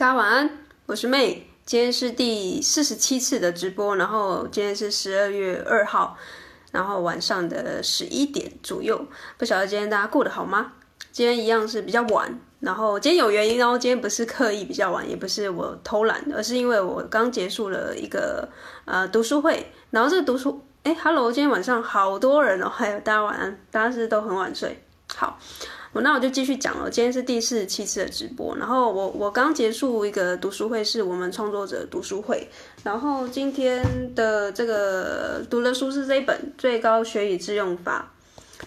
[0.00, 0.50] 大家晚安，
[0.86, 6.16] 我是 May，今天是第四十七次的直播，然后今天是十二月二号，
[6.72, 9.04] 然后晚上的十一点左右，
[9.36, 10.72] 不晓得今天大家过得好吗？
[11.12, 18.48] 今天一样是比较晚，然后今天有原因，然后今天不是刻意比较晚，也不是我偷懒，而是因为我刚结束了一个
[18.86, 24.82] 呃读书会，然后这个读书，哎，Hello，今天晚上好多人哦，还有大家晚安，大家是都很晚睡，
[25.14, 25.38] 好。
[25.92, 26.88] 我那我就继续讲了。
[26.88, 32.48] 今天是第四十七次的直播，然后我我刚结束一个读书会，是我们创作者读书会。
[32.84, 38.08] 然后今天的这个读的书是这一本《最高学以致用法》。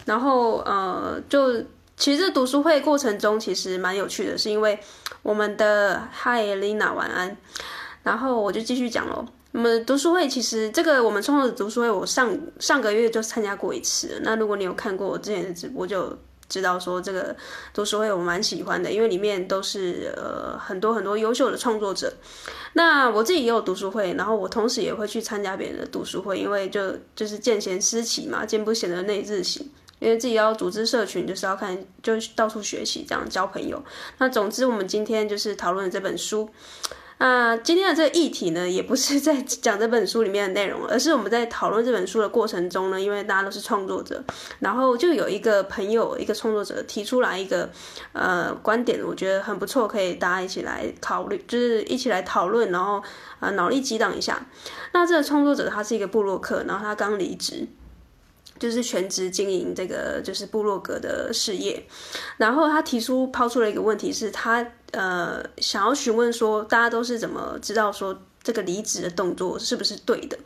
[0.04, 1.62] 然后呃，就
[1.96, 4.78] 其实读书会过程中其实蛮有趣的，是因为
[5.22, 7.34] 我们的 Hi Elena 晚安。
[8.02, 9.24] 然后我就继续讲喽。
[9.52, 14.20] 我们读书会其实这个我们创作者读书会，我上上个月就参加过一次。
[14.22, 16.14] 那如果你有看过我之前的直播，就
[16.54, 17.34] 知道说这个
[17.72, 22.12] 读书会我蛮喜欢的，因为里面都是呃很多很多优秀的创作者。
[22.74, 29.66] 那我自己也有读书会，然后我同时也会去参加别人的读书会，因为就就是见贤思齐嘛，见不贤的内自省。
[29.98, 33.82] 因为自己要组织社群，就是要看就到处学习，这样交朋友。
[34.18, 36.48] 那总之，我们今天就是讨论这本书。
[37.18, 44.22] 那今天的这个议题呢，也不是在讲这本书里面的内容，而是我们在讨论这本书的过程中呢，因为大家都是创作者，
[44.58, 47.70] 然后就有一个朋友，一个创作者提出来一个
[48.12, 53.02] 呃观点，我觉得很不错，可以大家一起来考虑，就是一起来讨论，然后
[53.40, 54.44] 啊脑力激荡一下。
[54.92, 57.66] 那这个创作者他是一个部落客，然后他刚离职。
[58.58, 61.84] 就是全职经营这个就是部落格的事业，
[62.36, 70.38] 然后他提出抛出了一个问题，是他呃想要询问说，大家都是怎么知道说这个离职的动作是不是对的？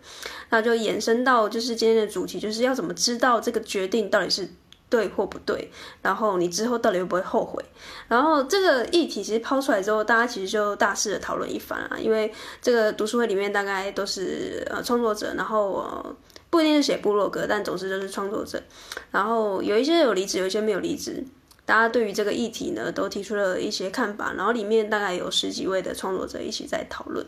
[0.49, 4.49] 那就延伸到就是今天的主题，就是要怎么知道这个决定到底是
[4.89, 5.71] 对或不对，
[6.01, 7.63] 然后你之后到底会不会后悔？
[8.09, 15.73] 然后这个议题其实抛出来之后，大家其实就大肆的讨论一番啊，因为这个读书会里面大概都是呃创作者，然后。
[15.73, 16.17] 呃
[16.51, 18.63] 不一定是写部落格，但总之就是创作者。
[19.11, 21.25] 然后有一些有离职，有一些没有离职。
[21.67, 24.33] 大家对于这个议题呢，都提出了一些看法。
[24.33, 27.27] 然后里面大概有十几位的创作者一起在讨论。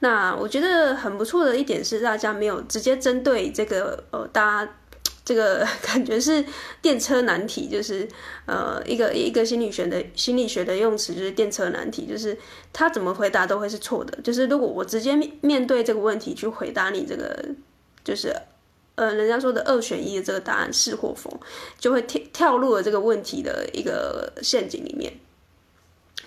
[0.00, 4.72] 那我觉得很不错的一点是，大家没有直接针对这个呃，大家
[5.22, 6.42] 这个感觉是
[6.80, 8.08] 电车难题，就是
[8.46, 12.34] 呃一个一个心理学的心理学的用词，就是电车难题，就是
[12.72, 14.18] 他怎么回答都会是错的。
[14.22, 17.44] 就是如果我直接面对这个问题去回答你这个，
[18.02, 18.34] 就是。
[18.96, 21.40] 呃，人家说的二选一的这个答案是或否，
[21.78, 25.12] 就会跳跳入了这个问题的一个陷阱里面。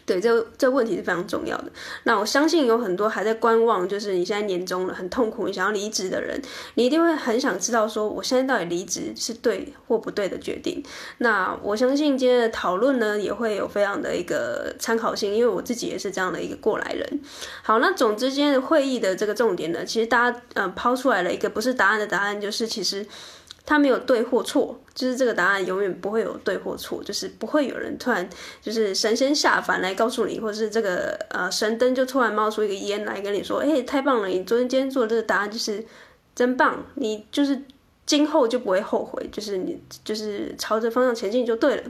[0.07, 1.65] 对，这这问题是非常重要的。
[2.03, 6.41] 那我相信有很多还在观望，就是你现在年终了，很痛苦，你想要离职的人，
[6.75, 10.81] 你一定会很想知道说，我现在到底离职是对或不对的决定。
[11.17, 17.19] 那我相信今天的讨论呢，也会有非常的一个参考性，因为我自己也是这样的一个过来人。
[17.61, 23.05] 好，那总之今天的会议的这个重点呢，其实大家嗯抛出来了一个不是答案的答案，就是其实。
[23.69, 28.27] 它没有对或错，就是这个答案永远不会有对或错，就是不会有人突然
[28.61, 35.85] 就是神仙下凡来告诉你，或者是这个呃神灯就突然冒出一个烟来跟你说，哎，太棒了，你昨天今天做的这个答案就是
[36.33, 37.61] 真棒，你就是
[38.05, 41.83] 今后就不会后悔，就是你就是朝着方向前进就对了。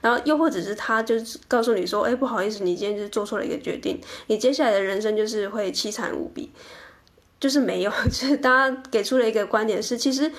[0.00, 6.50] 然后又或者是他就是告诉你说，哎，不好意思，你今天就是做错了一个决定，你接下来的人生就是会凄惨无比，
[7.38, 10.32] 就是没有， 就是大家给出了一个观点是其实。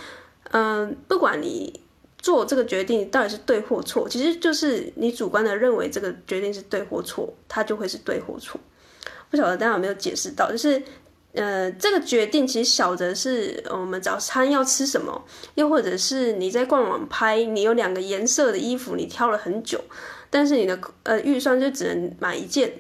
[0.51, 1.81] 嗯，不管你
[2.17, 8.59] 做这个决定到底是对或错，其实就是你主观的认为这个决定是对或错，它就会是对或错。
[9.29, 10.51] 不晓得大家有没有解释到？
[10.51, 10.84] 就是，
[11.34, 15.23] 呃，这个决定其实小的是我们早餐要吃什么，
[15.56, 19.81] 又或者是你在逛网拍，你有两个颜色的衣服，你挑了很久，
[20.29, 22.73] 但是你的呃预算就只能买一件，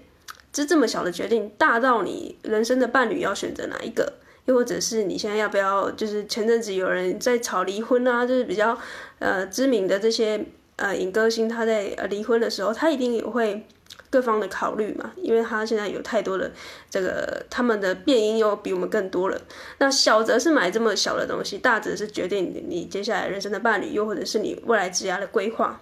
[0.51, 4.11] 就这么小的决定，大到你人生的伴侣要选择哪一个？
[4.51, 5.89] 或者是你现在要不要？
[5.91, 8.77] 就是前阵子有人在吵离婚啊，就是比较
[9.19, 10.45] 呃知名的这些
[10.75, 13.65] 呃影歌星，他在呃离婚的时候，他一定也会
[14.09, 16.51] 各方的考虑嘛，因为他现在有太多的
[16.89, 19.41] 这个他们的变因又比我们更多了。
[19.79, 25.81] 那小则是买这么小的东西，大则是决定你接下来人生的伴侣，又或者是你未来职涯的规划。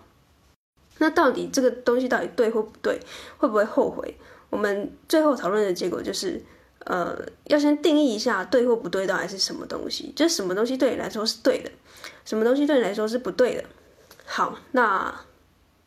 [0.98, 3.00] 那到底这个东西到底对或不对，
[3.38, 4.16] 会不会后悔？
[4.50, 6.42] 我们最后讨论的结果就是。
[6.86, 11.70] 呃，要先定义一下对或不对到底是什么东西，就是什么东西对你来说是对的，
[12.26, 13.64] 什么东西对你来说是不对的。
[14.26, 15.14] 好，那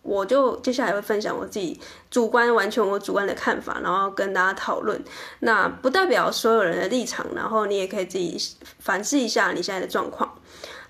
[0.03, 1.81] 我就接下来会分享我自己
[2.11, 5.01] 主观，完全我主观的看法，然后跟大家讨论。
[5.41, 8.37] 那不代表所有人的立场，然后你也可以自己
[8.81, 10.37] 反思一下你现在的状况。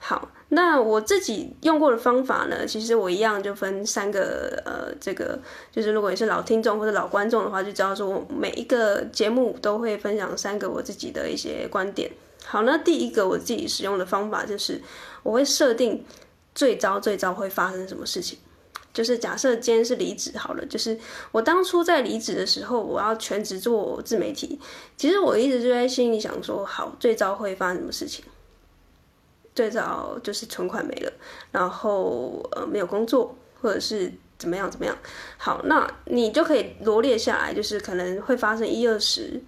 [0.05, 5.39] 好，那我自己用过的方法呢，其实我一样就分三个，呃，这个
[5.71, 12.11] 就是如果你是老听众或者老观众的话，就知道说我每一个节目都会分享三个我自己的一些观点。
[12.45, 14.83] 好，那第一个我自己使用的方法就是
[15.23, 16.05] 我会设定
[16.53, 18.37] 最糟最糟会发生什么事情，
[18.93, 20.99] 就是假设今天是离职好了，就是
[21.31, 24.59] 我当初在离职的时候，我要全职做自媒体，
[24.97, 28.25] 其实我一直就在心里想说，好，最糟会发生什么事情？
[29.55, 31.13] 最早就是存款没了，
[31.51, 34.97] 然后呃没有工作，或者是怎么样怎么样。
[35.37, 39.39] 好，那你就可以罗列下来，就是可能会发生一二十、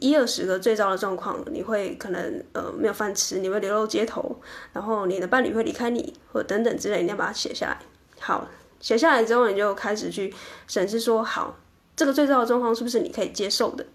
[0.00, 1.42] 一二十个最糟的状况。
[1.50, 4.38] 你会可能呃没有饭吃，你会流落街头，
[4.74, 7.78] 然后你的伴侣会离开你，或等等之类，你要把它写下来。
[8.20, 8.46] 好，
[8.80, 10.34] 写下来之后，你就开始去
[10.66, 11.56] 审视说，好，
[11.96, 13.86] 这个最糟的状况是不是你可以接受的？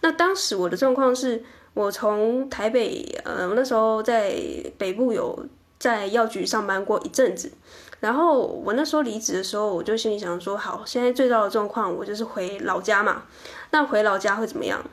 [0.00, 1.44] 那当时我的状况是。
[1.72, 4.34] 我从台北，呃，我那时候在
[4.76, 5.46] 北部有
[5.78, 7.52] 在药局上班过一阵子，
[8.00, 13.22] 然后我那时候离职的时候，我就心里想说，好，现在最糟的状况，我就是回老家嘛。
[13.70, 14.84] 那回老家会怎么样？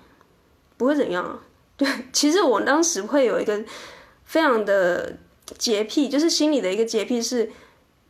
[0.77, 1.39] 不会怎样啊。
[1.75, 3.63] 对，其实我当时会有一个
[4.23, 5.17] 非常的
[5.57, 7.51] 洁癖，就是心里的一个洁癖是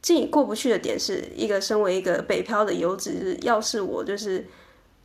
[0.02, 4.46] 自己过不去的点，是一个身为一个北漂的游子，要是我就是。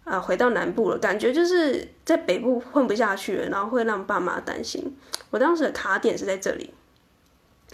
[0.05, 4.97] 啊，回到南部了，感觉就是在北部混不下去了，然后会让爸妈担心。
[5.31, 6.75] 我当时的卡点是在这里，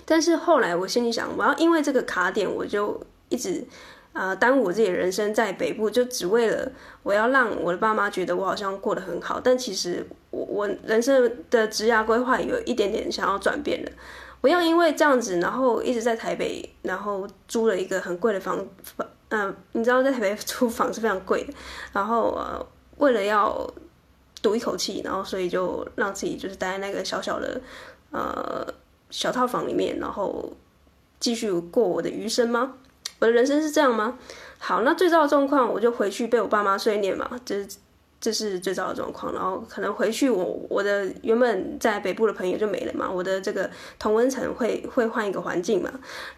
[0.05, 3.65] 但是后来我心里想，我要因为这个卡点，我就一直
[4.13, 6.71] 啊、耽误我自己的人生在北部，就只为了
[7.03, 9.41] 我要让我的爸妈觉得我好像过得很好。
[9.41, 13.91] 但其实我我人生的职涯规划有一点点想要转变了。
[14.41, 19.07] 不要因为这样子，然后一直在台北，然后租了一个很贵的房房。
[19.31, 21.53] 嗯、你知道在台北租房是非常贵的，
[21.93, 22.67] 然后呃，
[22.97, 23.69] 为了要
[24.43, 27.61] 赌一口气，然后所以就让自己就是待在那个小小的
[28.11, 28.67] 呃
[29.11, 30.53] 小套房里面，然后
[31.21, 32.75] 继续过我的余生吗？
[33.19, 34.19] 我的人生是这样吗？
[34.59, 37.69] 好，那最糟的状况，我就回去被我爸妈碎念嘛，就是。
[38.20, 45.88] 这是最糟的状况，然后可能回去我我的原本在北部的朋友就没了嘛，我的这个同温层会会换一个环境嘛，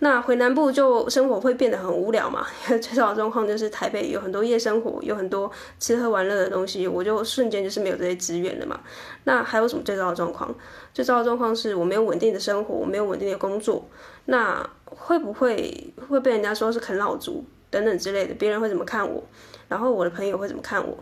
[0.00, 8.78] 那回南部就生活会变得很无聊嘛，因为最糟的状况就是台北有很多夜生活，有很多吃喝玩乐的东西，我就瞬间就是没有这些资源了嘛。
[9.24, 10.54] 那还有什么最糟的状况？
[10.92, 13.88] 最糟的状况是我没有稳定的生活，我没有稳定的工作，
[14.26, 18.34] 那会不会会被人家说是啃老族等等之类的？
[18.34, 19.24] 别人会怎么看我？
[19.68, 20.98] 然后我的朋友会怎么看我？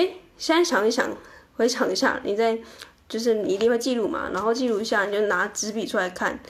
[0.00, 0.08] 哎，
[0.38, 1.14] 现在想一想，
[1.54, 2.58] 回想一下，你在
[3.06, 6.40] 就是你一定会记录嘛，然后记录一下，你就拿纸笔出来看，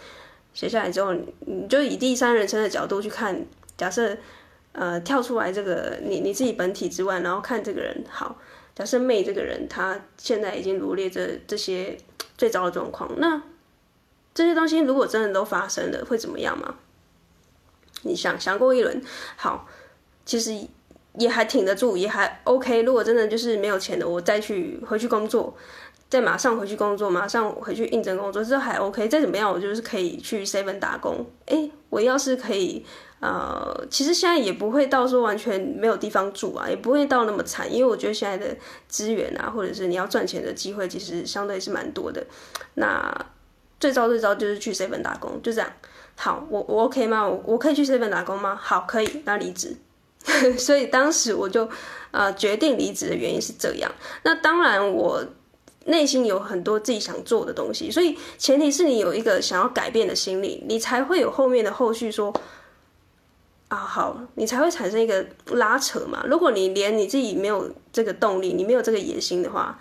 [0.54, 3.44] 写下来之后，你就以第三人称的角度去看。
[3.76, 4.16] 假设
[4.70, 8.04] 呃跳出来这个你你自己本体之外，然后看这个人。
[8.08, 8.38] 好，
[8.72, 11.98] 假设妹这个人，她现在已经罗列着这些
[12.38, 13.10] 最糟的状况。
[13.18, 13.42] 那
[14.32, 16.76] 这些东西如果真的都发生了，会怎么样吗？
[18.02, 19.02] 你想想过一轮，
[19.36, 19.66] 好，
[20.24, 20.68] 其实。
[21.18, 22.82] 也还挺得住，也还 OK。
[22.82, 25.54] 如果真的就是没有钱的，我再去回去工作，
[26.08, 29.08] 再马上回去工作，马上回去应征工作，这还 OK。
[29.08, 31.26] 再怎么样，我就是可以去 seven 打工。
[31.46, 32.84] 诶，我要是可以，
[33.20, 38.56] 呃，其实现在也不会到说完全没有地方住啊，也不会到那么惨，因为我觉得现在的
[38.88, 42.24] 资源啊，或者是你要赚钱的机会，其实相对是蛮多的。
[42.74, 43.12] 那
[43.78, 45.70] 最糟最糟就是去 seven 打工，就这样。
[46.16, 47.26] 好，我我 OK 吗？
[47.26, 48.54] 我我可以去 seven 打工吗？
[48.54, 49.74] 好，可以，那离职。
[50.58, 51.68] 所以当时我就，
[52.10, 53.90] 呃，决定离职的原因是这样。
[54.22, 55.24] 那当然，我
[55.86, 62.32] 内心有很多自己想做的东西，所以前提是你有一个想要改变的心理，你才会有后面的后续说，
[63.68, 66.22] 啊，好，你才会产生一个拉扯嘛。
[66.28, 69.80] 如果你连你自己没有这个动力，你没有这个野心的话，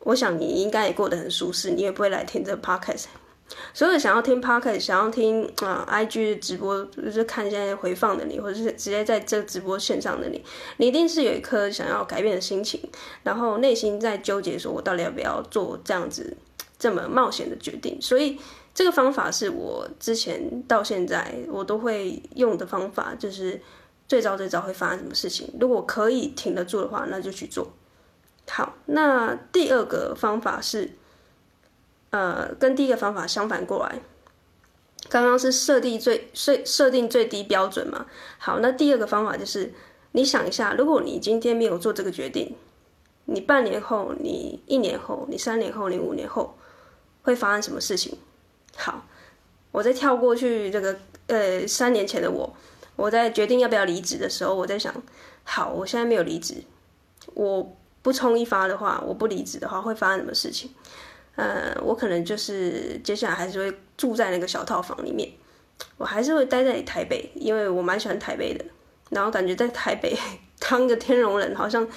[0.00, 3.06] 我想你应该也过得很舒适，你也不会来听这个 podcast。
[3.72, 10.44] 所以想要听 Podcast，想要听啊、IG 直播，就是看现在回放的你，或者是直接在这直播线上的你，
[10.76, 12.80] 你一定是有一颗想要改变的心情，
[13.22, 16.36] 然后内心在纠结，说我到底要不要做这样子
[16.78, 17.96] 这么冒险的决定。
[18.00, 18.38] 所以
[18.74, 23.60] 这个方法是我之前到现在我都会用的方法，就是
[24.06, 27.70] 最早最早会发生什么事情，如果可以挺得住的话，那就去做。
[28.48, 30.90] 好，那第二个方法是。
[32.10, 34.00] 呃，跟第一个方法相反过来，
[35.10, 38.06] 刚刚是设定最设设定最低标准嘛。
[38.38, 39.72] 好，那第二个方法就是，
[40.12, 42.56] 你想一下，如果你今天没有做这个决定，
[43.26, 46.56] 你半年后、你一年后、你三年后、你五年后
[47.22, 48.16] 会发生什么事情？
[48.74, 49.06] 好，
[49.70, 50.96] 我再跳过去这个
[51.26, 52.56] 呃三年前的我，
[52.96, 54.94] 我在决定要不要离职的时候，我在想，
[55.44, 56.62] 好，我现在没有离职，
[57.34, 60.70] 我不冲一发的话，我不离职的话，会发生什么事情？
[61.38, 65.30] 呃，我可能就是接下来还是会住在那个小套房里面，
[65.96, 68.64] 我还是会待在台北，因为我蛮喜欢台北的。
[69.10, 70.18] 然后感觉在台北
[70.58, 71.88] 当个天龙人好像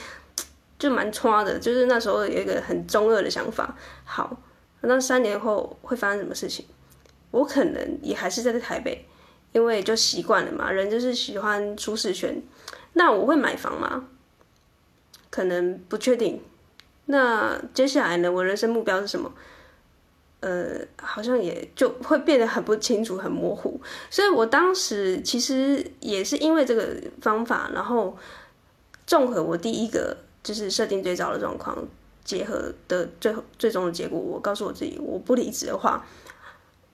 [0.77, 3.75] 就蛮差的，就是那时候有一个很中二的想法。
[4.03, 4.37] 好，
[4.81, 6.67] 那三年后会发生什么事情？
[7.31, 9.07] 我可能也还是在台北，
[9.53, 12.39] 因为就习惯了嘛，人就是喜欢舒适圈。
[12.93, 14.07] 那我会买房吗？
[15.31, 16.39] 可能不确定。
[17.11, 18.31] 那接下来呢？
[18.31, 19.29] 我人生目标是什么？
[20.39, 23.79] 呃，好像也就会变得很不清楚、很模糊。
[24.09, 28.17] 所以我当时其实也是因为这个方法，然后
[29.05, 31.77] 综合我第一个就是设定最糟的状况，
[32.23, 36.03] 结合的最后最终的结果，我告诉我自己，我不离职的话。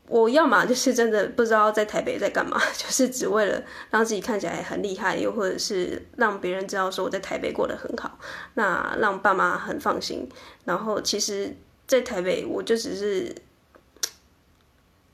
[0.08, 3.62] 我要么就是真的不知道在台北在干嘛， 就是只为了
[3.92, 8.18] 让自己看起来很厉害，又或者是让别人知道说我在台北过得很好，
[8.56, 10.28] 那让爸妈很放心。
[10.64, 11.54] 然后其实，
[11.86, 13.36] 在台北我就只是，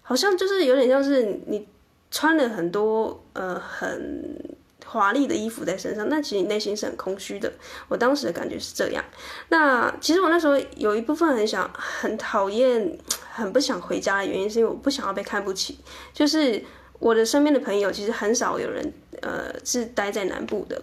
[0.02, 1.68] 好像就是有点像是你
[2.12, 4.56] 穿了很多呃很
[4.94, 7.52] 华丽的衣服在身上，那其实内心是很空虚的。
[7.88, 9.04] 我当时的感觉是这样。
[9.50, 12.98] 那其实我那时候有一部分很想，很讨厌。
[13.36, 15.80] 很不想回家的原因是因为我不想要被看不起。
[16.14, 16.64] 就是
[17.00, 20.80] 我的身边的朋友其实很少有人，呃，是待在南部的。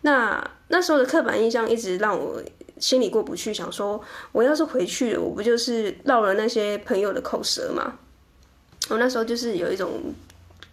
[0.00, 2.42] 那那时候的刻板印象一直让我
[2.78, 4.02] 心里过不去，想说
[4.32, 7.96] 我要是回去了，我不就是落了那些朋友的口舌吗？
[8.88, 10.12] 我那时候就是有一种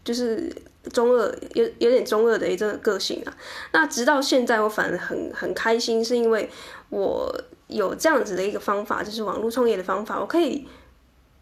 [0.04, 0.52] 就是
[0.90, 3.34] 中二，有有点中二的一个个性啊。
[3.72, 6.50] 那直到现在，我反而很很开心，是因为
[6.90, 7.34] 我
[7.68, 10.68] 有这样子的一个方法，就是网络创业的方法，我可以。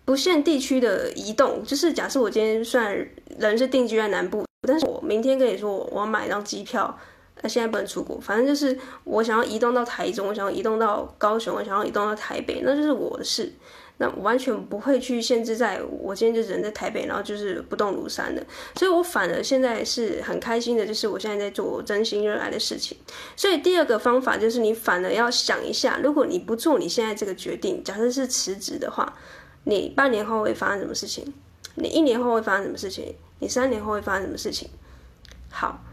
[0.06, 3.06] 不限地区的移动，就是假设我今天虽然
[3.38, 6.98] 人是定居在南部，但是我明天跟你说我要买一张机票，
[7.42, 13.51] 那现在不能出国，反正就是我想要移动到台中，我想要移动到高雄，我想要移动到台北，那就是我的事，
[13.98, 22.98] 那完全不会去限制在我今天就人在台北，然后就是不动如山的，所以我反而现在是很开心的，就是我现在在做我真心热爱的事情。
[23.36, 29.13] 所以第二个方法就是你反而要想一下，如果你不做你现在这个决定，假设是辞职的话。
[29.70, 31.34] 你半年后会发生什么事情？
[31.75, 33.13] 你一年后会发生什么事情？
[33.39, 34.70] 你三年后会发生什么事情？
[35.50, 35.84] 好，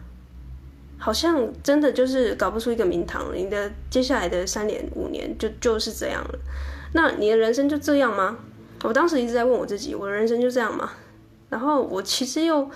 [0.96, 3.34] 好像真的就是搞不出一个名堂。
[3.34, 6.38] 你的接下来的三年、五年就就是这样了。
[6.94, 8.38] 那你的人生就这样吗？
[8.84, 10.92] 我当时一直在问我自己，我的人生就这样吗？
[11.50, 12.70] 然后我其实又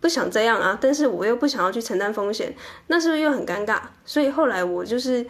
[0.00, 2.54] 不想这样啊，但是我又不想要去承担风险，
[2.88, 3.80] 那是不是又很尴尬？
[4.04, 5.24] 所以后来我就是，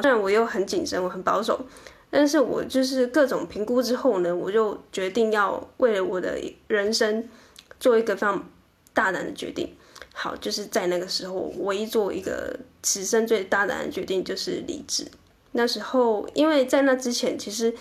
[0.00, 1.66] 虽然我又很谨慎，我很保守。
[2.10, 7.28] 但是我就是各种评估之后呢，我就决定要为了我的人生
[7.78, 8.48] 做一个非常
[8.92, 9.74] 大胆的决定。
[10.14, 15.06] 好，就是在那个时候，唯一做一个此生最大胆的决定就是离职。
[15.52, 17.74] 那时候，因为在那之前，其实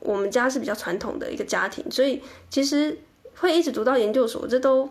[0.00, 2.98] 我们家是比较传统的一个家庭，所以其实
[3.36, 4.88] 会一直读到研究所，这都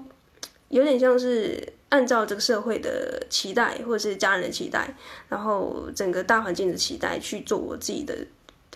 [0.70, 4.96] 有点像是按照这个社会的期待，或者是家人的期待，
[5.30, 8.16] 然后整个大环境的期待去做我自己的。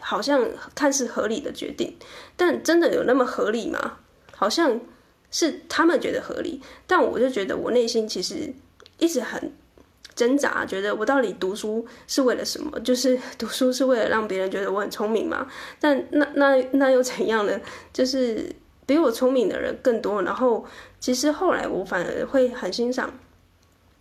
[0.01, 1.97] 好像看似合理的决定，
[2.35, 3.97] 但真的有那么合理吗？
[4.35, 4.79] 好像
[5.31, 8.53] 是他们觉得合理，但我就觉得我内心其实
[8.99, 9.51] 一直很
[10.15, 12.79] 挣扎，觉得我到底读书是为了什么？
[12.79, 15.45] 就是读书是为了让别人觉得我很聪明吗？
[15.79, 17.59] 但那那那又怎样呢？
[17.91, 18.49] 就是
[18.85, 20.65] 比我聪明的人更多，然后
[20.99, 23.13] 其实后来我反而会很欣赏。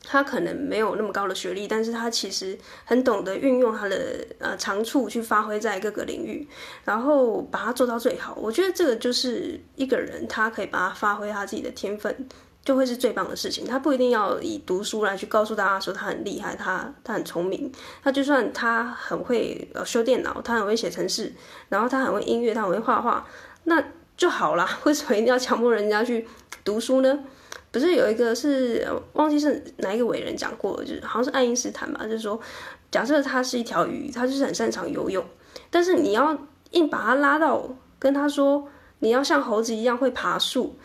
[0.07, 6.47] 他可能没有那么高的学历，但是他其实很懂得运用他的呃长处去发挥在各个领域，
[6.85, 8.37] 然后把它做到最好。
[8.39, 12.29] 我觉得这个就是一个人，他可以把它发挥他自己的天分，
[12.65, 13.67] 就会是最棒的事情。
[13.67, 17.71] 他不一定要以读书来去告诉大家说他很厉害，他他很聪明。
[18.03, 21.33] 他就算他很会呃修电脑，他很会写程式，
[21.69, 23.27] 然后他很会音乐，他很会画画，
[23.65, 23.83] 那
[24.17, 24.69] 就好啦。
[24.85, 26.27] 为什么一定要强迫人家去
[26.65, 27.19] 读书呢？
[27.71, 32.41] 不是有一个是忘记是哪一个伟人讲过，就是好像是爱因斯坦吧，就是说，
[32.89, 35.25] 假设他是一条鱼，他就是很擅长游泳，
[35.71, 36.39] 但是你要
[36.71, 37.69] 硬把他拉到
[37.99, 38.69] 跟他说，
[39.01, 40.77] 你要像猴子一样会爬树，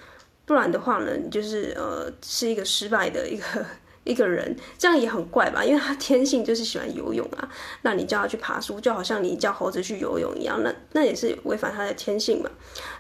[0.50, 3.44] 不然的话呢，你就是呃是一个失败的一个。
[4.06, 7.48] 一个人这样也很怪吧，因为他天性就是喜欢游泳啊。
[7.84, 12.50] 那你叫他去爬树，就好像你叫猴子去游泳一样，那那也是违反他的天性嘛。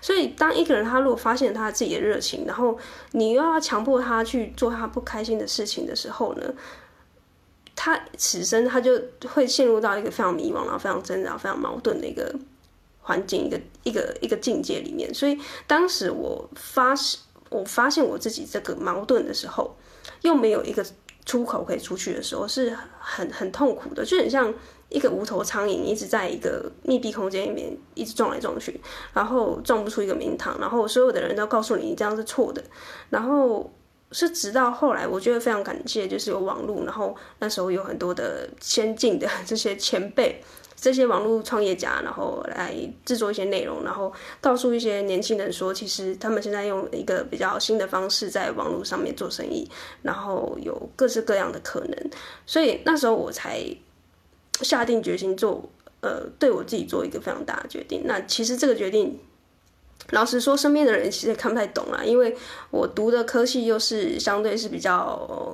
[0.01, 2.77] 所以，当一个人他如果发现他自己的热情，然后
[3.13, 6.53] 你又要强迫他去做他不开心的事情的时候呢，
[7.75, 12.31] 他此生他就会陷入到一个非常迷茫，然后非常挣扎、非常矛盾的一个
[12.99, 15.11] 环境、一个一个一个境界里面。
[15.11, 17.17] 所以，当时我发誓
[17.49, 19.75] 我发现我自己这个矛盾的时候。
[20.21, 20.85] 又没有一个
[21.25, 24.53] 出口可以出去的时候，是很很痛苦的，就很像
[24.89, 28.81] 一个无头苍蝇一直在一个密闭空间里面一直撞来撞去，
[29.13, 32.61] 然后撞不出一个名堂，然后所有的人都告诉你你这样是错的，
[33.09, 33.71] 然后
[34.11, 40.43] 是直到后来，我觉得非常感谢，就是有网络，然后那时候有很多的先进的这些前辈。
[40.81, 49.69] 这些网络创业家，然后来制作一些内容，然后告诉一些年轻人说，其实他们现在用一个比较新的方式在网络上面做生意，
[50.01, 52.11] 然后有各式各样的可能。
[52.45, 53.61] 所以那时候我才
[54.61, 55.69] 下定决心做，
[56.01, 58.03] 呃，对我自己做一个非常大的决定。
[58.05, 59.19] 那其实这个决定，
[60.11, 62.37] 老实说，身边的人其实看不太懂啦，因为
[62.71, 65.53] 我读的科系又是相对是比较。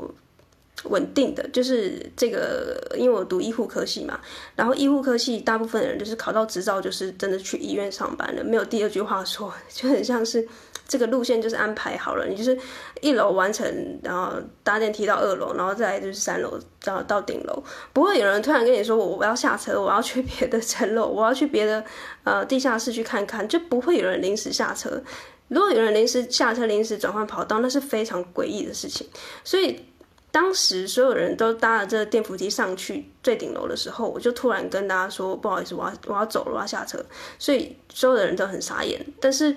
[0.86, 4.20] 稳定的就是这个，因为我读医护科系嘛，
[4.56, 10.48] 然后医护科系大部分的人就是考到执照，就是真的去医院上班了，没有第二句话说，就很像是
[10.88, 12.58] 这个路线就是安排好了，你就是
[13.02, 21.84] 一楼完成，然后搭电梯到二楼，然后再来就是三楼，然后到顶楼，不会有人突然跟你说我我要下车，我要去别的层楼，我要去别的
[22.24, 25.02] 呃地下室去看看，就不会有人临时下车。
[25.48, 29.08] 如果有人临时下车、临时转换跑道，那是非常诡异的事情，
[29.44, 29.80] 所以。
[30.36, 37.02] 当时所有人都搭了这个电扶梯上去最顶楼的时候，我就突然跟大家说：“不好意思，我要我要走了，我要下车。”
[37.40, 39.56] 所以所有的人都很傻眼，但是。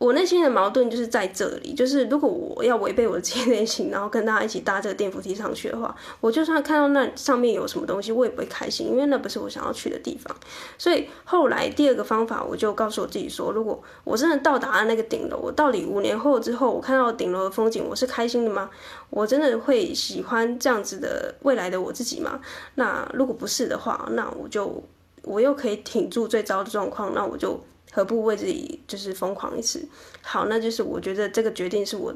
[0.00, 10.34] 我内心的矛盾就是在这里，就是如果我要违背我的自己内心，然后跟大家一起搭这个电扶梯上去的话，我就算看到那上面有什么东西，我也不会开心，因为那不是我想要去的地方。
[10.78, 18.70] 所以后来第二个方法，我就告诉我自己说，如果我真的到达了那个顶楼，我到底五年后之后，我看到顶楼的风景，我是开心的吗？
[19.10, 22.40] 我真的会喜欢这样子的未来的我自己吗？
[22.76, 24.82] 那如果不是的话，那我就
[25.24, 27.60] 我又可以挺住最糟的状况，那我就。
[27.92, 29.88] 何不为自己就是疯狂一次？
[30.22, 32.14] 好，那就是我觉得这个决定是我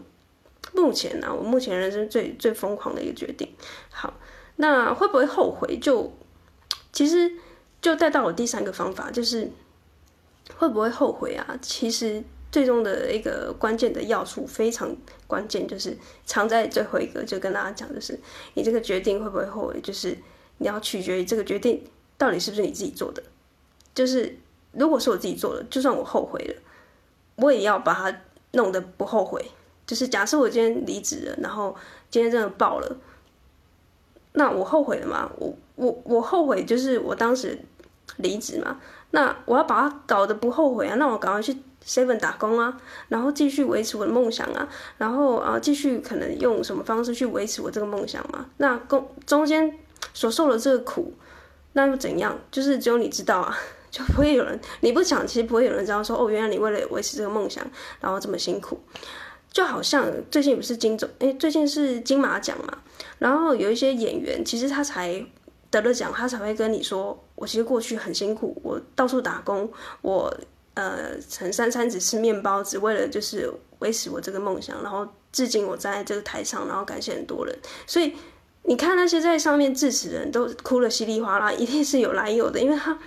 [0.73, 3.49] 目前呢、啊，我目前人生最最疯狂的一个决定。
[3.91, 4.15] 好，
[4.57, 5.77] 那会不会后悔？
[5.79, 6.13] 就
[6.93, 7.33] 其实
[7.83, 9.51] 就带到我第三个方法，就是
[10.57, 11.59] 会不会后悔啊？
[11.61, 17.25] 其实最终的一个关键的要素非常关键，就是藏在最后一个。
[17.25, 18.17] 就跟大家讲，就是
[18.55, 19.81] 你这个决定会不会后悔？
[19.81, 20.17] 就是
[20.59, 21.83] 你要取决于这个决定
[22.17, 23.21] 到底是不是你自己做的，
[23.93, 24.39] 就是。
[24.77, 26.55] 如果是我自己做的，就算我后悔了，
[27.37, 28.17] 我也要把它
[28.53, 29.45] 弄得不后悔。
[29.87, 31.77] 就是假设我今天离职了，然后
[32.11, 32.97] 今天真的爆了，
[34.33, 35.31] 那我后悔了吗？
[35.37, 37.59] 我我我后悔，就是我当时
[38.17, 38.81] 离职嘛。
[39.11, 48.47] 那我要把它搞得不后悔啊，那我赶快去 Seven 打工啊，然后继续维持我的梦想啊，然后啊继续可能用什么方式去维持我这个梦想嘛。
[48.57, 49.79] 那中中间
[50.15, 51.13] 所受的这个苦，
[51.75, 52.39] 那又怎样？
[52.51, 53.55] 就是只有你知道啊。
[53.95, 57.65] 就不会有人，你不讲，其实不会有人知道说，哦，原来你为了维持这个梦想，
[58.01, 58.77] 然后这么辛苦。
[59.53, 62.79] 就好像最近不是金总，哎，最近是金马奖嘛，
[63.21, 65.25] 然后有一些演员，其实他才
[65.71, 69.71] 得了奖，他才会跟你说，我其实过去很辛苦，我到处打工，
[70.03, 70.37] 我
[70.75, 78.13] 呃，陈三餐只吃面包，只为了就是维持我这个梦想，然后至今我站在这个台上，然后感谢很多人，所以
[78.65, 82.99] 你看那些在上面致辞的人都哭了稀里哗啦，一定是有来由的，因为他。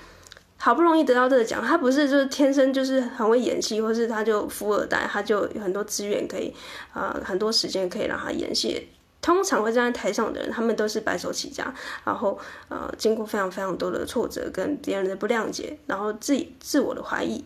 [0.57, 6.53] 好不容易得到这个奖，他不是就是天生就是很会演戏，或是他就富二代，他就有很多资源可以，
[6.93, 8.89] 呃，很多时间可以让他演戏。
[9.19, 11.73] 通常会站在台上的人，他们都是白手起家，
[12.05, 12.39] 然后
[12.69, 17.43] 呃，经过非常非常多的挫折跟别人的不谅解，然后自己自我的怀疑，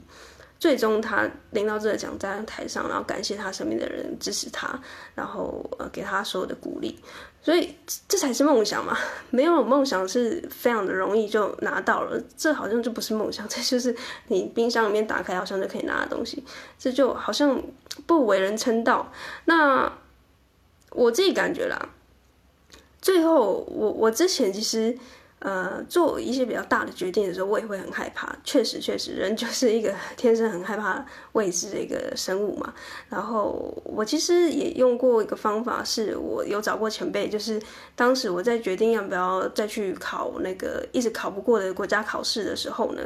[0.62, 4.80] 最终他领到这个奖，在台上，然后感谢他身边的人支持他，
[5.16, 7.00] 然后呃，给他所有的鼓励。
[7.42, 7.76] 所以
[8.08, 8.96] 这才是梦想嘛，
[9.32, 13.96] 没有梦想是非常的容易就拿到了，这好像就不是梦想， 这就是
[14.28, 16.44] 你冰箱里面打开好像就可以拿的东西，
[16.78, 17.60] 这就好像
[18.06, 19.12] 不为人称道。
[19.46, 19.92] 那
[20.92, 21.90] 我自己感觉啦，
[23.02, 24.96] 最后我我之前其实。
[25.44, 28.32] 呃，做一些比较大的决定的时候，我也会很害怕。
[28.44, 32.72] 确实，确实，人就是一个 天生很害怕未知的一个生物嘛。
[33.10, 37.60] 然后，我其实也用过一个方法，是我有找过前辈，就是
[37.96, 43.02] 当时我在决定要不要再去考那个一直考不过的国家考试的时候呢，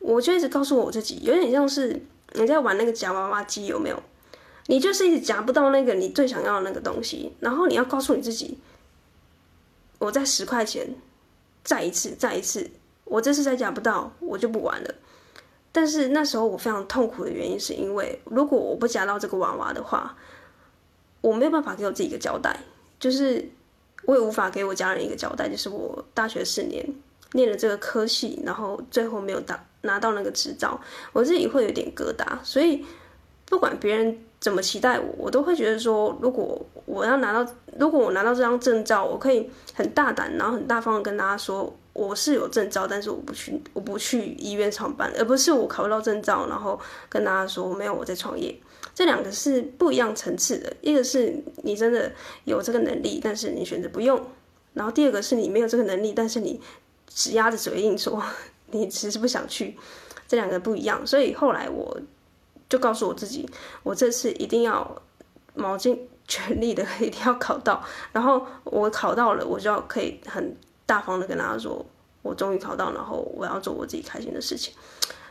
[0.00, 2.02] 我就一直告诉我自己，有点像是
[2.32, 4.02] 你在玩那个夹娃娃机，有没有？
[4.66, 8.58] 你就是一直夹不到那个你最想要的那个东西，然后你要告诉你自己，
[10.00, 10.96] 我在十块钱。
[11.62, 12.70] 再一次，再一次，
[13.04, 14.94] 我这次再夹不到，我就不玩了。
[15.72, 20.16] 但是那时候我非常痛苦的原因，是因为如果我不夹到这个娃娃的话，
[21.20, 22.58] 我没有办法给我自己一个交代，
[22.98, 23.48] 就是
[24.04, 26.84] 我也无法给我家人一个交代，就是我大学四年
[27.32, 30.80] 念了这个科系，然后最后没有拿拿到那个执照，
[31.12, 32.26] 我自己会有点疙瘩。
[32.42, 32.84] 所以
[33.50, 48.56] 不管别人怎么期待我，我都会觉得说，如果我要拿到，如果我拿到这张证照，我可以很大胆，然后很大方的跟大家说，我是有证照，但是我不去，我不去医院上班，而不是我考不到证照，然后跟大家说没有我在创业。
[48.94, 51.34] 这两个是不一样层次的，一个是
[51.64, 52.10] 你真的
[52.44, 54.16] 有这个能力，但是你选择不用；
[54.74, 56.60] 然后第二个是你没有这个能力，但是你
[57.08, 58.22] 只压着嘴硬说
[58.70, 59.76] 你其实不想去。
[60.28, 62.00] 这两个不一样，所以后来我
[62.70, 63.46] 就告诉我自己，
[63.82, 65.02] 我这次一定要
[65.54, 67.82] 卯尽 全力的，一定要考到。
[68.12, 70.56] 然后我考到了，我就要可以很
[70.86, 71.84] 大方的跟大家说，
[72.22, 74.72] 我终于考到，然后我要做我自己开心的事情。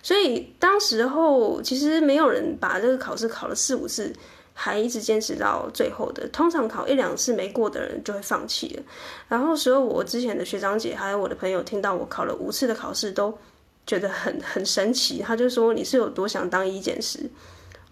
[0.04, 4.13] 所以当时候其实没有人把这个考试考了四五次，
[4.54, 6.28] 还一直坚持到最后的。
[6.30, 8.84] 通常考一两次没过的人就会放弃了。
[9.30, 13.38] 然后所有我之前的学长姐还有我的朋友听到我考了五次的考试都。
[13.89, 17.28] 觉得很很神奇，他就说，你是有多想当医检师？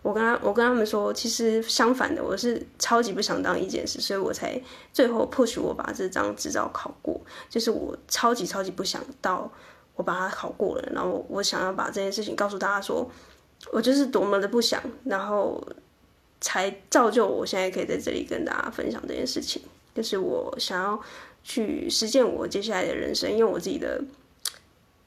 [0.04, 4.62] 我跟他我跟他们说，其实相反的，我是超级不想当医检师，所以我才
[4.94, 7.20] 最后 push 我把这张执照考过。
[7.50, 9.52] 就是我超级超级不想到
[9.96, 13.10] 我把它考过了，然后我想要把这件事情告诉大家说，
[13.72, 15.60] 我就是多么的不想，然后
[16.40, 19.64] 才造就我现在可以在这里跟大家分享这件事情。
[19.96, 21.02] 就是我想要
[21.44, 24.00] 去实践我接下来的人生，用我自己的。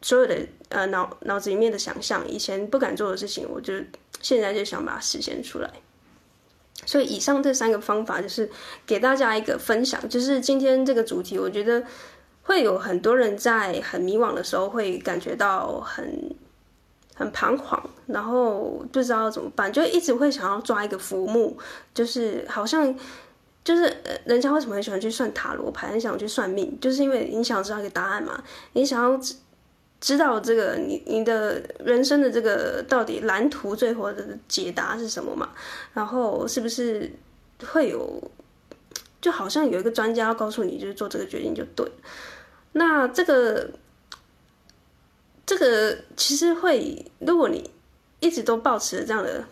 [0.02, 0.34] 所有的
[0.70, 3.74] 呃脑脑子里面的想象，以前不敢做的事情，我就
[4.20, 5.70] 现在就想把它实现出来。
[6.86, 8.50] 所以以上这三个方法，就是
[8.86, 10.08] 给大家一个分享。
[10.08, 11.84] 就是今天这个主题，我觉得
[12.42, 16.34] 会有很多人在很迷惘的时候，会感觉到很
[17.14, 21.54] 很彷徨，然后不知道怎么办，就一直会想要抓一个浮木，
[21.92, 22.96] 就是好像
[23.62, 29.20] 就是，人家为什么很喜欢去算塔罗牌，很想去算命，就是因为你想知道一个答案嘛，你想要。
[30.00, 35.50] 知道这个你你的人生的这个到底蓝图最后的解答是什么嘛？
[35.92, 37.12] 然后是不是
[37.66, 38.30] 会有，
[39.20, 41.86] 就好像有一个专家告诉你，就是做这个决定就对。
[42.72, 43.70] 那这个
[45.44, 47.70] 这个其实会，如果你
[48.20, 49.44] 一直都抱持着这样的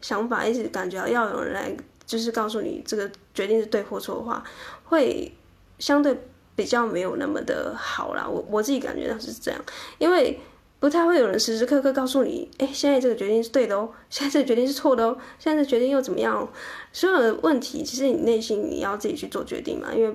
[0.00, 4.42] 想法，一直感觉要有人来就是告诉你这个决定是对或错的话，
[4.82, 5.32] 会
[5.78, 6.28] 相对。
[6.54, 9.60] 比较没有那么的好啦，我我自己感觉到是这样，
[9.98, 10.38] 因为
[10.78, 16.46] 不太会有人时时刻刻告诉你，哎，现在这个决定是对的哦，现在这个决定是错的哦，现在这个决定又怎么样？
[16.92, 20.14] 所有的问题，其实你内心你要自己去做决定嘛，因为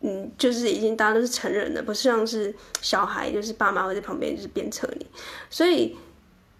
[0.00, 5.06] 嗯，就是已经大家都是成人了，不是像是小孩，就是爸妈会在旁边就是鞭策你，
[5.48, 5.96] 所以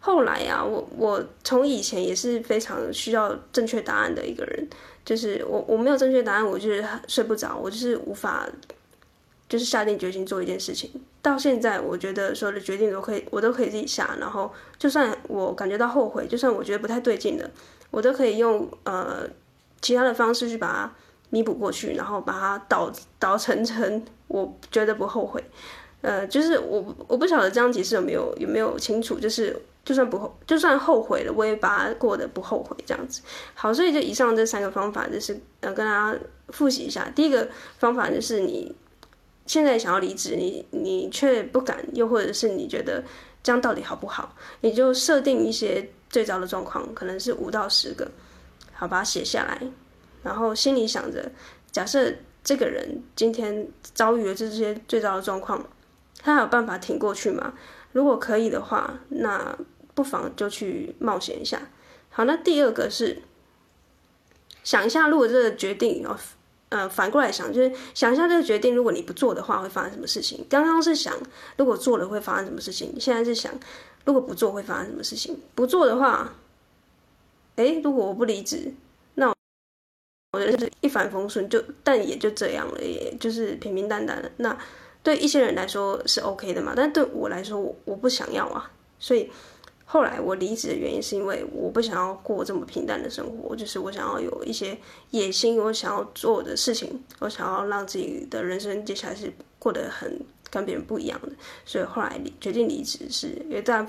[0.01, 4.67] 后来啊，我我从以前也是非常需要正确答案的一个人，
[5.05, 8.49] 就是我我没有正确答案，我就是睡不着，我就是无法。
[9.49, 10.91] 就是下定决心做一件事情，
[11.23, 14.17] 到现在我觉得所有的决定都可以，我都可以自己下。
[14.19, 17.49] 然后，就算我感觉到后悔，就算我觉得不太对劲的，
[17.93, 19.25] 我都可以用呃
[19.81, 20.93] 其他的方式去把它
[21.31, 25.45] 弥补过去，然后把它导导成成我觉得不后悔。
[26.03, 33.23] 呃，就是我我不晓得这样解释有没有有没有清楚，就是就算不后就算后悔了，我也把它过得不后悔这样子。
[33.55, 37.09] 好，所以就以上这三个方法，就是呃跟大家复习一下。
[37.15, 38.75] 第一个方法就是你。
[39.47, 43.05] 现在想要离职，你你却不敢，又或者是你觉得
[43.43, 44.35] 这样到底好不好？
[44.61, 48.11] 你就设定一些最糟的状况，可能是五到十个，
[48.73, 49.61] 好，把它写下来，
[50.23, 51.31] 然后心里想着，
[51.71, 55.65] 假设这个人今天遭遇了这些最糟的状况，
[56.21, 57.55] 他有办法挺过去吗？
[57.93, 59.57] 如果可以的话，那
[59.95, 61.71] 不妨就去冒险一下。
[62.11, 63.23] 好，那第二个是
[64.65, 66.19] 想一下，如果这个决定要。
[66.77, 70.45] 呃，反过来想，就是想一下这个决定，如果你不做的话，会发生什么事情？
[70.49, 71.15] 刚刚是想
[71.57, 73.53] 如果做了会发生什么事情，现在是想
[74.05, 75.41] 如果不做会发生什么事情？
[75.55, 76.35] 不做的话，
[77.55, 78.75] 诶，如果我不离职，
[79.15, 79.33] 那
[80.33, 84.31] 我觉得就是一帆风顺，就但也就这样了，也就是平平淡淡的。
[84.37, 84.57] 那
[85.03, 86.75] 对一些人来说是 OK 的嘛？
[86.77, 89.31] 但对我来说，我我不想要啊，所以。
[89.89, 94.77] 后来我离职的原因是因为我不想要过这么平淡的生活，就是我想要有一些
[95.11, 100.21] 野心，我想要做的事情，我想要让自己的人生接下来是过得很
[100.51, 101.31] 跟别人不一样的，
[101.65, 103.87] 所以后来决定离职，是有大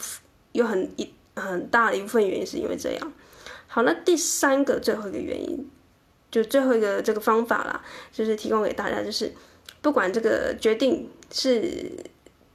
[0.51, 3.13] 有很一很大的一部分原因是因为这样。
[3.65, 5.67] 好，那第三个最后一个原因，
[6.29, 9.33] 就最后一个这个方法啦，就是提供给大家，就是
[9.81, 11.91] 不管这个决定是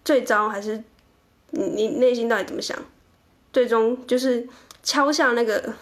[0.04, 0.84] 最糟还是
[1.50, 2.78] 你你内心到底怎么想。
[3.52, 4.46] 最终就是
[4.82, 5.74] 敲下那个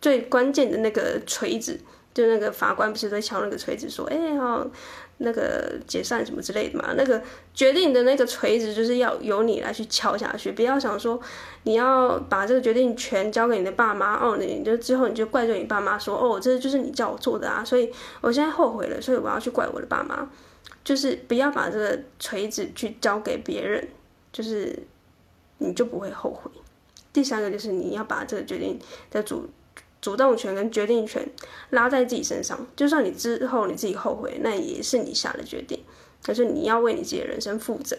[0.00, 1.80] 最关键的那个锤子，
[2.14, 4.66] 就那个法官不是在敲那个锤子说，哎、欸，好，
[5.18, 6.94] 那个解散什么之类的嘛？
[6.96, 7.20] 那个
[7.52, 11.20] 决定的那个锤子就是要由你来去敲下去，不要想说
[11.64, 20.30] 你要把这个决定权交给你的爸妈哦，你就之后你就怪罪你爸妈说，哦，这就是你叫我做的啊，所以我现在后悔了，所以我要去怪我的爸妈，
[20.84, 23.88] 就是不要把这个锤子去交给别人，
[24.30, 24.78] 就是
[25.58, 26.50] 你就不会后悔。
[27.12, 28.78] 第三个就是你要把这个决定
[29.10, 29.48] 的主。
[30.00, 31.28] 主动权跟决定权
[31.70, 35.82] 拉在自己身上，就算你之后你自己后悔，那也是你下的决定，
[36.22, 37.96] 可是你要为你自己的人生负责。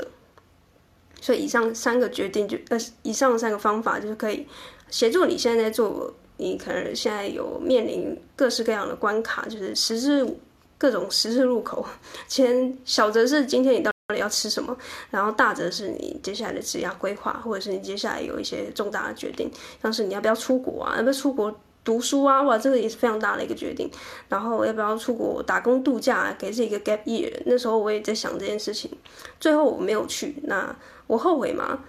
[1.19, 4.47] 所以以上三个决定就呃，以上三个方法就是可以
[4.89, 10.37] 协助你现在在做，你可能现在有面临各式各样的关卡，就是十字
[10.77, 11.85] 各种十字路口。
[12.29, 14.75] 前小则是今天你到到底要吃什么，
[15.11, 19.49] 然后大则是你接下来的职业规划，或者是你接下来有一些重大的决定，
[19.81, 21.55] 像是你要不要出国啊，要不要出国。
[21.81, 23.89] 读书啊，哇，这个也是非常大的一个决定。
[24.27, 27.33] 然后要不要出国打工度假，给自己一个 gap year？
[27.45, 28.91] 那时候我也在想这件事情，
[29.39, 30.35] 最后我没有去。
[30.43, 30.75] 那
[31.07, 31.79] 我后悔吗？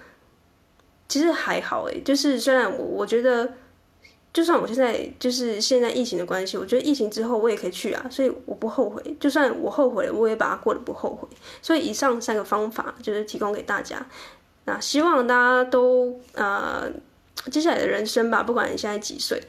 [1.09, 3.53] 其实还好诶，就是虽然我我觉得，
[4.33, 9.03] 就算我现在就是现在疫情的关系，我觉得疫情之后我也可以去啊，所以我不后悔。
[9.19, 11.29] 就算我后悔了，我也把它过得不后悔。
[11.61, 14.07] 所以以上三个方法就是提供给大家。
[14.67, 16.89] 那希望大家都呃，
[17.51, 19.43] 接下来的人生吧，不管你现在几岁。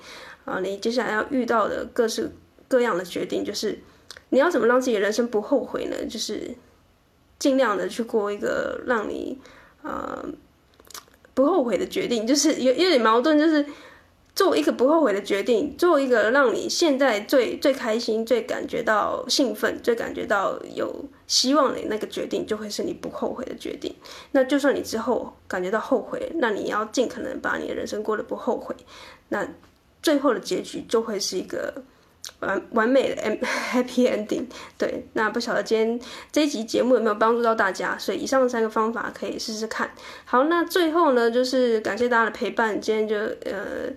[0.44, 2.32] 啊，你接下来要遇到的各式
[2.68, 3.78] 各样的决定，就是
[4.30, 5.96] 你要怎么让自己的人生不后悔呢？
[6.10, 6.50] 就是
[7.38, 9.38] 尽量的去过一个让你
[9.84, 10.26] 呃
[11.36, 13.64] 不后悔的决定，就是有有点矛盾，就是
[14.34, 23.94] 做一个不后悔的决定，做一个让你现在最最开心、最感觉到兴奋、最感觉到有希望的那个决定，就会是你不后悔的决定。
[24.32, 28.74] 那就算你之后感觉到后悔，那你要尽可能把你的人生过得不后悔。
[29.30, 29.48] 那
[30.02, 31.74] 最后的结局就会是一个
[32.40, 33.22] 完完美的
[33.74, 34.46] happy ending。
[34.78, 36.00] 对，那不晓得今天
[36.32, 37.98] 这一集节目有没有帮助到大家？
[37.98, 39.92] 所以以上三个方法可以试试看。
[40.26, 42.80] 好，那最后呢，就是感谢大家的陪伴。
[42.80, 43.92] 今天就呃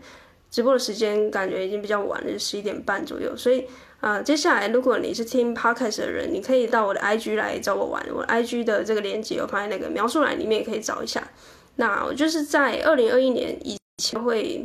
[0.54, 3.36] 直播的时间感觉已经比较晚了，就十一点半左右。
[3.36, 3.62] 所以
[3.98, 8.00] 啊、呃，接下来如果你是听 podcast 的人，你可以到我的 IG 来找我玩。
[8.14, 11.26] 我 IG 的这个链接我放在那个描述栏里面，也可以找一下。
[11.74, 14.64] 那我就是在二零二一年以前会。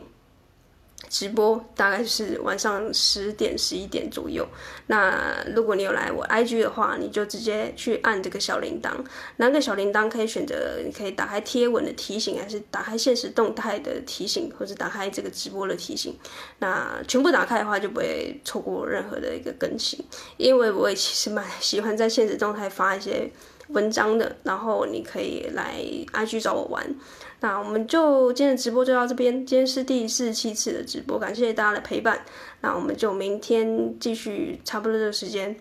[1.10, 4.48] 直播大概是晚上十点十一点左右。
[4.88, 8.92] 那如果你有来我 IG 的话，你就直接去按这个小铃铛。
[9.38, 10.80] 拿个小铃铛可以选择？
[10.86, 16.18] 你可以打开贴文的提醒，还是打开现实动态的提醒，或者打开这个直播的提醒？
[16.60, 20.00] 那全部打开的话，就不会错过任何的一个更新。
[20.38, 23.30] 因为我也其实蛮喜欢在现实动态发一些
[23.70, 25.76] 文章的，然后你可以来
[26.14, 26.96] IG 找我玩。
[27.42, 32.20] 那我们就今天的直播就到这边，今天是第四十七次的直播，感谢大家的陪伴。
[32.62, 35.56] 那我们就明天继续差不多的时间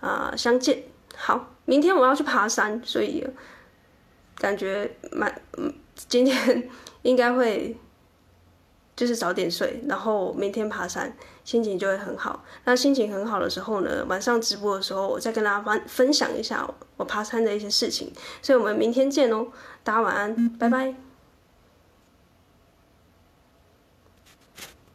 [0.00, 0.84] 啊、相见。
[1.14, 3.26] 好，明天我要去爬山，所以
[4.36, 5.74] 感觉蛮嗯，
[6.08, 6.68] 今天
[7.02, 7.76] 应该会
[8.96, 11.14] 就是早点睡，然后明天爬山
[11.44, 12.42] 心情就会很好。
[12.64, 18.10] 那心情很好的时候呢，晚上直播的时候我再跟大家分分享一下我爬山的一些事情。
[18.40, 19.48] 所以我们明天见哦，
[19.84, 21.07] 大家晚安，拜拜。